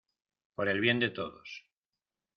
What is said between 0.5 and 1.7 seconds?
por el bien de todos.